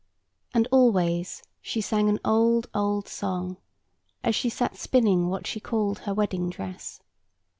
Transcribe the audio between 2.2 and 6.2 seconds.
old old song, as she sat spinning what she called her